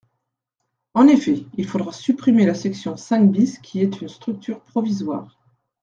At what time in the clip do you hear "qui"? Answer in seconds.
3.59-3.81